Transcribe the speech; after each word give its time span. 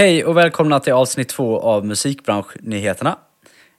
Hej 0.00 0.24
och 0.24 0.36
välkomna 0.36 0.80
till 0.80 0.92
avsnitt 0.92 1.28
två 1.28 1.60
av 1.60 1.86
Musikbranschnyheterna. 1.86 3.18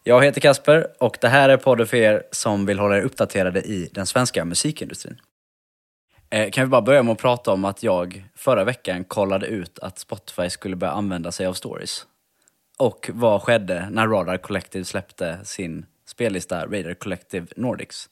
Jag 0.03 0.25
heter 0.25 0.41
Kasper 0.41 0.87
och 0.99 1.17
det 1.21 1.27
här 1.27 1.49
är 1.49 1.57
podden 1.57 1.87
för 1.87 1.97
er 1.97 2.23
som 2.31 2.65
vill 2.65 2.79
hålla 2.79 2.97
er 2.97 3.01
uppdaterade 3.01 3.61
i 3.61 3.89
den 3.91 4.05
svenska 4.05 4.45
musikindustrin. 4.45 5.21
Eh, 6.29 6.51
kan 6.51 6.63
vi 6.63 6.69
bara 6.69 6.81
börja 6.81 7.03
med 7.03 7.11
att 7.11 7.17
prata 7.17 7.51
om 7.51 7.65
att 7.65 7.83
jag 7.83 8.25
förra 8.35 8.63
veckan 8.63 9.03
kollade 9.03 9.47
ut 9.47 9.79
att 9.79 9.99
Spotify 9.99 10.49
skulle 10.49 10.75
börja 10.75 10.93
använda 10.93 11.31
sig 11.31 11.45
av 11.45 11.53
stories. 11.53 12.05
Och 12.77 13.09
vad 13.13 13.41
skedde 13.41 13.89
när 13.89 14.07
Radar 14.07 14.37
Collective 14.37 14.85
släppte 14.85 15.39
sin 15.43 15.85
spellista 16.05 16.65
Radar 16.65 16.93
Collective 16.93 17.47
Nordics? 17.55 18.09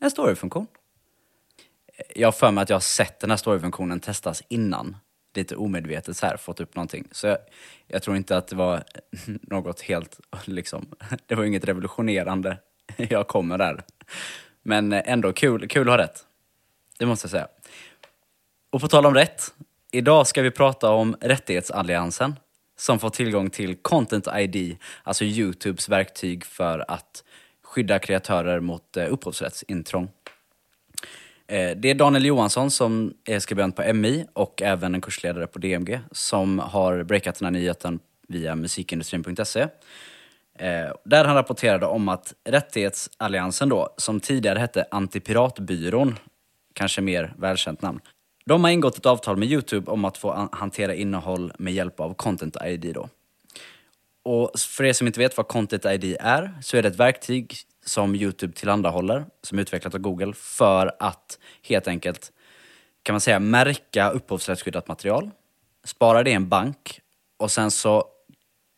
En 0.00 0.10
storyfunktion. 0.10 0.66
Eh, 1.96 2.04
jag 2.14 2.26
har 2.26 2.32
för 2.32 2.50
mig 2.50 2.62
att 2.62 2.70
jag 2.70 2.76
har 2.76 2.80
sett 2.80 3.20
den 3.20 3.30
här 3.30 3.36
storyfunktionen 3.36 4.00
testas 4.00 4.42
innan 4.48 4.96
lite 5.36 5.56
omedvetet 5.56 6.16
så 6.16 6.26
här 6.26 6.36
fått 6.36 6.60
upp 6.60 6.76
någonting. 6.76 7.08
Så 7.12 7.26
jag, 7.26 7.38
jag, 7.86 8.02
tror 8.02 8.16
inte 8.16 8.36
att 8.36 8.48
det 8.48 8.56
var 8.56 8.84
något 9.42 9.80
helt, 9.80 10.20
liksom, 10.44 10.86
det 11.26 11.34
var 11.34 11.44
inget 11.44 11.64
revolutionerande 11.64 12.58
jag 12.96 13.28
kommer 13.28 13.58
där. 13.58 13.82
Men 14.62 14.92
ändå 14.92 15.32
kul, 15.32 15.68
kul 15.68 15.88
att 15.88 15.92
ha 15.92 15.98
rätt. 15.98 16.26
Det 16.98 17.06
måste 17.06 17.24
jag 17.24 17.30
säga. 17.30 17.48
Och 18.70 18.80
på 18.80 18.88
tal 18.88 19.06
om 19.06 19.14
rätt, 19.14 19.54
idag 19.90 20.26
ska 20.26 20.42
vi 20.42 20.50
prata 20.50 20.90
om 20.90 21.16
Rättighetsalliansen 21.20 22.34
som 22.76 22.98
får 22.98 23.10
tillgång 23.10 23.50
till 23.50 23.76
Content 23.76 24.28
ID, 24.36 24.76
alltså 25.02 25.24
Youtubes 25.24 25.88
verktyg 25.88 26.44
för 26.44 26.84
att 26.88 27.24
skydda 27.62 27.98
kreatörer 27.98 28.60
mot 28.60 28.96
eh, 28.96 29.12
upphovsrättsintrång. 29.12 30.08
Eh, 31.46 31.76
det 31.76 31.90
är 31.90 31.94
Daniel 31.94 32.24
Johansson 32.24 32.70
som 32.70 33.14
är 33.24 33.38
skribent 33.38 33.76
på 33.76 33.94
MI 33.94 34.26
och 34.32 34.62
även 34.62 34.94
en 34.94 35.00
kursledare 35.00 35.46
på 35.46 35.58
DMG 35.58 36.00
som 36.10 36.58
har 36.58 37.02
breakat 37.02 37.38
den 37.38 37.46
här 37.46 37.60
nyheten 37.60 38.00
via 38.28 38.54
musikindustrin.se. 38.54 39.60
Eh, 40.58 40.92
där 41.04 41.24
han 41.24 41.34
rapporterade 41.34 41.86
om 41.86 42.08
att 42.08 42.34
Rättighetsalliansen 42.44 43.68
då, 43.68 43.94
som 43.96 44.20
tidigare 44.20 44.58
hette 44.58 44.84
Antipiratbyrån, 44.90 46.18
kanske 46.72 47.00
mer 47.00 47.34
välkänt 47.38 47.82
namn, 47.82 48.00
de 48.44 48.64
har 48.64 48.70
ingått 48.70 48.98
ett 48.98 49.06
avtal 49.06 49.36
med 49.36 49.48
Youtube 49.48 49.90
om 49.90 50.04
att 50.04 50.18
få 50.18 50.48
hantera 50.52 50.94
innehåll 50.94 51.52
med 51.58 51.72
hjälp 51.72 52.00
av 52.00 52.14
Content 52.14 52.56
ID 52.64 52.94
då. 52.94 53.08
Och 54.24 54.50
för 54.58 54.84
er 54.84 54.92
som 54.92 55.06
inte 55.06 55.20
vet 55.20 55.36
vad 55.36 55.48
Content 55.48 55.84
ID 55.84 56.16
är, 56.20 56.54
så 56.62 56.76
är 56.76 56.82
det 56.82 56.88
ett 56.88 56.96
verktyg 56.96 57.54
som 57.84 58.14
Youtube 58.14 58.52
tillhandahåller, 58.52 59.24
som 59.42 59.58
är 59.58 59.62
utvecklat 59.62 59.94
av 59.94 60.00
Google, 60.00 60.32
för 60.32 60.92
att 60.98 61.38
helt 61.62 61.88
enkelt, 61.88 62.32
kan 63.02 63.12
man 63.12 63.20
säga, 63.20 63.38
märka 63.40 64.10
upphovsrättsskyddat 64.10 64.88
material, 64.88 65.30
spara 65.84 66.22
det 66.22 66.30
i 66.30 66.34
en 66.34 66.48
bank 66.48 67.00
och 67.36 67.50
sen 67.50 67.70
så 67.70 68.04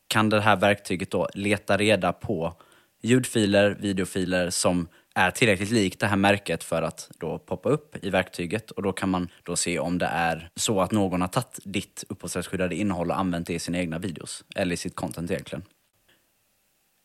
kan 0.08 0.28
det 0.28 0.40
här 0.40 0.56
verktyget 0.56 1.10
då 1.10 1.28
leta 1.34 1.76
reda 1.76 2.12
på 2.12 2.56
ljudfiler, 3.02 3.76
videofiler 3.80 4.50
som 4.50 4.88
är 5.14 5.30
tillräckligt 5.30 5.70
likt 5.70 6.00
det 6.00 6.06
här 6.06 6.16
märket 6.16 6.64
för 6.64 6.82
att 6.82 7.10
då 7.18 7.38
poppa 7.38 7.68
upp 7.68 8.04
i 8.04 8.10
verktyget 8.10 8.70
och 8.70 8.82
då 8.82 8.92
kan 8.92 9.08
man 9.08 9.28
då 9.42 9.56
se 9.56 9.78
om 9.78 9.98
det 9.98 10.06
är 10.06 10.50
så 10.56 10.80
att 10.80 10.92
någon 10.92 11.20
har 11.20 11.28
tagit 11.28 11.58
ditt 11.64 12.04
upphovsrättsskyddade 12.08 12.74
innehåll 12.74 13.10
och 13.10 13.18
använt 13.18 13.46
det 13.46 13.54
i 13.54 13.58
sina 13.58 13.78
egna 13.78 13.98
videos, 13.98 14.44
eller 14.56 14.74
i 14.74 14.76
sitt 14.76 14.96
content 14.96 15.30
egentligen. 15.30 15.62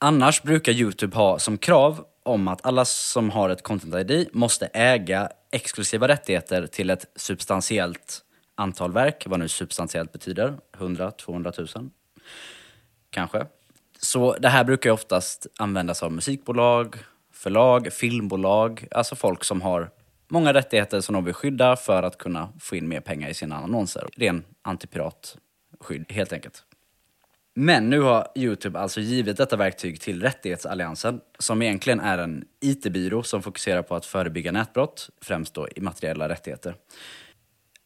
Annars 0.01 0.43
brukar 0.43 0.71
Youtube 0.71 1.17
ha 1.17 1.39
som 1.39 1.57
krav 1.57 2.05
om 2.23 2.47
att 2.47 2.65
alla 2.65 2.85
som 2.85 3.29
har 3.29 3.49
ett 3.49 3.63
content-ID 3.63 4.29
måste 4.33 4.65
äga 4.65 5.29
exklusiva 5.51 6.07
rättigheter 6.07 6.67
till 6.67 6.89
ett 6.89 7.05
substantiellt 7.15 8.21
antal 8.55 8.93
verk, 8.93 9.23
vad 9.27 9.39
nu 9.39 9.47
substantiellt 9.47 10.11
betyder, 10.11 10.57
100, 10.77 11.11
200 11.11 11.51
000 11.75 11.89
kanske. 13.09 13.45
Så 14.01 14.33
det 14.33 14.49
här 14.49 14.63
brukar 14.63 14.89
ju 14.89 14.93
oftast 14.93 15.47
användas 15.57 16.03
av 16.03 16.11
musikbolag, 16.11 16.95
förlag, 17.33 17.93
filmbolag, 17.93 18.87
alltså 18.91 19.15
folk 19.15 19.43
som 19.43 19.61
har 19.61 19.89
många 20.27 20.53
rättigheter 20.53 21.01
som 21.01 21.13
de 21.13 21.25
vill 21.25 21.33
skydda 21.33 21.75
för 21.75 22.03
att 22.03 22.17
kunna 22.17 22.49
få 22.59 22.75
in 22.75 22.87
mer 22.87 23.01
pengar 23.01 23.29
i 23.29 23.33
sina 23.33 23.55
annonser. 23.55 24.07
Ren 24.17 24.43
antipiratskydd 24.61 26.05
helt 26.09 26.33
enkelt. 26.33 26.63
Men 27.61 27.89
nu 27.89 27.99
har 27.99 28.27
Youtube 28.35 28.79
alltså 28.79 29.01
givit 29.01 29.37
detta 29.37 29.55
verktyg 29.55 30.01
till 30.01 30.21
Rättighetsalliansen, 30.21 31.21
som 31.39 31.61
egentligen 31.61 31.99
är 31.99 32.17
en 32.17 32.45
IT-byrå 32.61 33.23
som 33.23 33.43
fokuserar 33.43 33.81
på 33.81 33.95
att 33.95 34.05
förebygga 34.05 34.51
nätbrott, 34.51 35.09
främst 35.21 35.53
då 35.53 35.67
immateriella 35.75 36.29
rättigheter. 36.29 36.75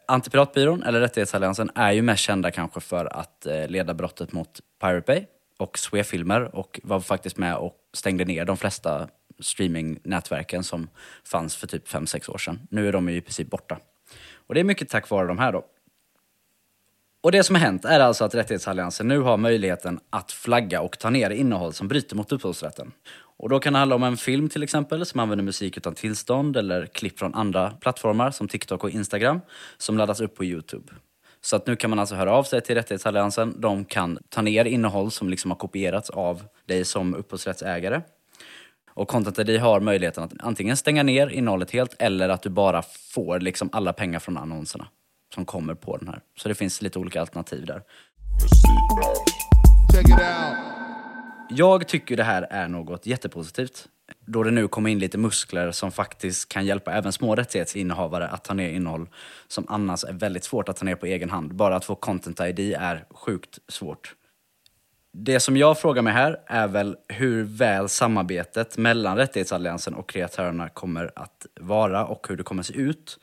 Antipiratbyrån, 0.07 0.83
eller 0.83 1.00
Rättighetsalliansen, 1.00 1.69
är 1.75 1.91
ju 1.91 2.01
mest 2.01 2.23
kända 2.23 2.51
kanske 2.51 2.79
för 2.79 3.06
att 3.06 3.45
eh, 3.45 3.67
leda 3.67 3.94
brottet 3.94 4.33
mot 4.33 4.59
Pirate 4.81 5.06
Bay 5.07 5.25
och 5.59 5.78
Swefilmer 5.78 6.56
och 6.56 6.79
var 6.83 7.00
faktiskt 7.00 7.38
med 7.38 7.56
och 7.56 7.75
stängde 7.94 8.25
ner 8.25 8.45
de 8.45 8.57
flesta 8.57 9.07
streamingnätverken 9.39 10.63
som 10.63 10.89
fanns 11.25 11.56
för 11.56 11.67
typ 11.67 11.88
5-6 11.88 12.31
år 12.31 12.38
sedan. 12.38 12.59
Nu 12.69 12.88
är 12.88 12.91
de 12.91 13.09
ju 13.09 13.16
i 13.16 13.22
princip 13.22 13.50
borta. 13.50 13.79
Och 14.47 14.53
det 14.53 14.59
är 14.59 14.63
mycket 14.63 14.89
tack 14.89 15.09
vare 15.09 15.28
de 15.28 15.39
här 15.39 15.51
då. 15.51 15.66
Och 17.23 17.31
det 17.31 17.44
som 17.44 17.56
har 17.56 17.61
hänt 17.61 17.85
är 17.85 18.00
alltså 18.00 18.25
att 18.25 18.35
Rättighetsalliansen 18.35 19.07
nu 19.07 19.19
har 19.19 19.38
möjligheten 19.38 20.00
att 20.09 20.31
flagga 20.31 20.81
och 20.81 21.00
ta 21.00 21.09
ner 21.09 21.29
innehåll 21.29 21.73
som 21.73 21.88
bryter 21.88 22.16
mot 22.16 22.31
upphovsrätten. 22.31 22.91
Och 23.38 23.50
då 23.50 23.59
kan 23.59 23.73
det 23.73 23.79
handla 23.79 23.95
om 23.95 24.03
en 24.03 24.17
film 24.17 24.50
till 24.50 24.63
exempel 24.63 25.06
som 25.06 25.19
använder 25.19 25.44
musik 25.44 25.78
utan 25.78 25.95
tillstånd 25.95 26.57
eller 26.57 26.85
klipp 26.85 27.19
från 27.19 27.35
andra 27.35 27.69
plattformar 27.69 28.31
som 28.31 28.47
TikTok 28.47 28.83
och 28.83 28.89
Instagram 28.89 29.41
som 29.78 29.97
laddas 29.97 30.22
upp 30.22 30.35
på 30.35 30.45
Youtube. 30.45 30.94
Så 31.41 31.56
att 31.56 31.67
nu 31.67 31.75
kan 31.75 31.89
man 31.89 32.00
alltså 32.00 32.16
höra 32.16 32.33
av 32.33 32.44
sig 32.44 32.62
till 32.62 32.75
Rättighetsalliansen. 32.75 33.62
De 33.62 33.85
kan 33.85 34.19
ta 34.29 34.41
ner 34.41 34.66
innehåll 34.66 35.12
som 35.12 35.29
liksom 35.29 35.51
har 35.51 35.57
kopierats 35.57 36.09
av 36.09 36.44
dig 36.66 36.85
som 36.85 37.16
upphovsrättsägare. 37.16 38.01
Och 38.88 39.07
Content 39.07 39.39
ID 39.39 39.59
har 39.59 39.79
möjligheten 39.79 40.23
att 40.23 40.33
antingen 40.39 40.78
stänga 40.78 41.03
ner 41.03 41.28
innehållet 41.28 41.72
helt 41.72 41.95
eller 42.00 42.29
att 42.29 42.41
du 42.41 42.50
bara 42.50 42.81
får 43.13 43.39
liksom 43.39 43.69
alla 43.72 43.94
pengar 43.94 44.19
från 44.19 44.38
annonserna 44.38 44.88
som 45.33 45.45
kommer 45.45 45.75
på 45.75 45.97
den 45.97 46.07
här. 46.07 46.21
Så 46.38 46.49
det 46.49 46.55
finns 46.55 46.81
lite 46.81 46.99
olika 46.99 47.21
alternativ 47.21 47.66
där. 47.66 47.81
Jag 51.49 51.88
tycker 51.88 52.17
det 52.17 52.23
här 52.23 52.47
är 52.49 52.67
något 52.67 53.05
jättepositivt. 53.05 53.88
Då 54.25 54.44
det 54.44 54.51
nu 54.51 54.67
kommer 54.67 54.89
in 54.89 54.99
lite 54.99 55.17
muskler 55.17 55.71
som 55.71 55.91
faktiskt 55.91 56.49
kan 56.49 56.66
hjälpa 56.66 56.94
även 56.94 57.11
små 57.11 57.35
rättighetsinnehavare 57.35 58.27
att 58.27 58.44
ta 58.44 58.53
ner 58.53 58.69
innehåll 58.69 59.09
som 59.47 59.66
annars 59.69 60.03
är 60.03 60.13
väldigt 60.13 60.44
svårt 60.44 60.69
att 60.69 60.77
ta 60.77 60.85
ner 60.85 60.95
på 60.95 61.05
egen 61.05 61.29
hand. 61.29 61.55
Bara 61.55 61.75
att 61.75 61.85
få 61.85 61.95
content 61.95 62.39
ID 62.39 62.59
är 62.79 63.05
sjukt 63.09 63.59
svårt. 63.67 64.15
Det 65.11 65.39
som 65.39 65.57
jag 65.57 65.79
frågar 65.79 66.01
mig 66.01 66.13
här 66.13 66.39
är 66.47 66.67
väl 66.67 66.97
hur 67.07 67.44
väl 67.44 67.89
samarbetet 67.89 68.77
mellan 68.77 69.17
Rättighetsalliansen 69.17 69.94
och 69.94 70.09
kreatörerna 70.09 70.69
kommer 70.69 71.11
att 71.15 71.45
vara 71.59 72.05
och 72.05 72.27
hur 72.29 72.38
det 72.38 72.44
kommer 72.44 72.59
att 72.59 72.67
se 72.67 72.73
ut. 72.73 73.19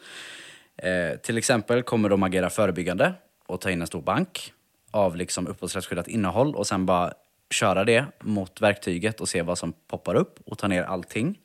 Eh, 0.83 1.17
till 1.17 1.39
exempel 1.39 1.83
kommer 1.83 2.09
de 2.09 2.23
agera 2.23 2.51
förebyggande 2.51 3.15
och 3.47 3.61
ta 3.61 3.71
in 3.71 3.81
en 3.81 3.87
stor 3.87 4.03
bank 4.03 4.53
av 4.91 5.17
liksom 5.17 5.47
upphovsrättsskyddat 5.47 6.09
innehåll 6.09 6.55
och 6.55 6.67
sen 6.67 6.87
bara 6.87 7.13
köra 7.51 7.85
det 7.85 8.05
mot 8.21 8.61
verktyget 8.61 9.21
och 9.21 9.29
se 9.29 9.43
vad 9.43 9.59
som 9.59 9.73
poppar 9.89 10.15
upp 10.15 10.39
och 10.47 10.59
ta 10.59 10.69
ner 10.69 10.83
allting. 10.83 11.39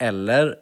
Eller 0.00 0.56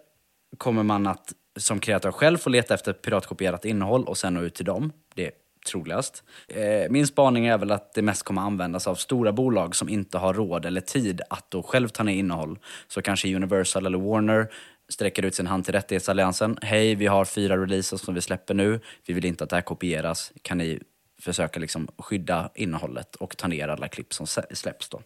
kommer 0.58 0.82
man 0.82 1.06
att 1.06 1.32
som 1.56 1.80
kreatör 1.80 2.12
själv 2.12 2.38
få 2.38 2.50
leta 2.50 2.74
efter 2.74 2.92
piratkopierat 2.92 3.64
innehåll 3.64 4.04
och 4.04 4.18
sen 4.18 4.34
nå 4.34 4.40
ut 4.40 4.54
till 4.54 4.64
dem. 4.64 4.92
Det 5.14 5.26
är 5.26 5.32
troligast. 5.66 6.22
Eh, 6.48 6.90
min 6.90 7.06
spaning 7.06 7.46
är 7.46 7.58
väl 7.58 7.70
att 7.70 7.94
det 7.94 8.02
mest 8.02 8.22
kommer 8.22 8.42
användas 8.42 8.86
av 8.86 8.94
stora 8.94 9.32
bolag 9.32 9.76
som 9.76 9.88
inte 9.88 10.18
har 10.18 10.34
råd 10.34 10.66
eller 10.66 10.80
tid 10.80 11.20
att 11.30 11.50
då 11.50 11.62
själv 11.62 11.88
ta 11.88 12.02
ner 12.02 12.14
innehåll. 12.14 12.58
Så 12.88 13.02
kanske 13.02 13.36
Universal 13.36 13.86
eller 13.86 13.98
Warner 13.98 14.48
sträcker 14.88 15.22
ut 15.24 15.34
sin 15.34 15.46
hand 15.46 15.64
till 15.64 15.74
Rättighetsalliansen. 15.74 16.58
Hej, 16.62 16.94
vi 16.94 17.06
har 17.06 17.24
fyra 17.24 17.56
releaser 17.56 17.96
som 17.96 18.14
vi 18.14 18.20
släpper 18.20 18.54
nu. 18.54 18.80
Vi 19.06 19.14
vill 19.14 19.24
inte 19.24 19.44
att 19.44 19.50
det 19.50 19.56
här 19.56 19.62
kopieras. 19.62 20.32
Kan 20.42 20.58
ni 20.58 20.82
försöka 21.22 21.60
liksom 21.60 21.88
skydda 21.98 22.50
innehållet 22.54 23.16
och 23.16 23.36
ta 23.36 23.48
ner 23.48 23.68
alla 23.68 23.88
klipp 23.88 24.14
som 24.14 24.26
släpps 24.50 24.88
då? 24.88 25.02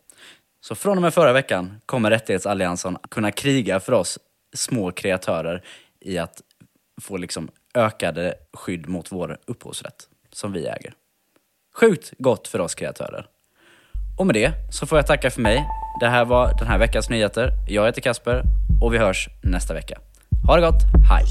Så 0.60 0.74
från 0.74 0.98
och 0.98 1.02
med 1.02 1.14
förra 1.14 1.32
veckan 1.32 1.80
kommer 1.86 2.10
Rättighetsalliansen 2.10 2.98
kunna 3.10 3.30
kriga 3.30 3.80
för 3.80 3.92
oss 3.92 4.18
små 4.56 4.92
kreatörer 4.92 5.64
i 6.00 6.18
att 6.18 6.42
få 7.00 7.16
liksom 7.16 7.50
ökade 7.74 8.34
skydd 8.52 8.88
mot 8.88 9.12
vår 9.12 9.38
upphovsrätt 9.46 10.08
som 10.32 10.52
vi 10.52 10.66
äger. 10.66 10.94
Sjukt 11.74 12.12
gott 12.18 12.48
för 12.48 12.58
oss 12.60 12.74
kreatörer. 12.74 13.26
Och 14.18 14.26
med 14.26 14.34
det 14.34 14.52
så 14.72 14.86
får 14.86 14.98
jag 14.98 15.06
tacka 15.06 15.30
för 15.30 15.40
mig. 15.40 15.64
Det 16.00 16.08
här 16.08 16.24
var 16.24 16.54
den 16.58 16.66
här 16.66 16.78
veckans 16.78 17.10
nyheter. 17.10 17.50
Jag 17.68 17.86
heter 17.86 18.00
Kasper 18.00 18.42
och 18.80 18.94
vi 18.94 18.98
hörs 18.98 19.28
nästa 19.42 19.74
vecka. 19.74 19.98
Ha 20.46 20.56
det 20.56 20.62
gott, 20.62 20.82
hej! 21.10 21.24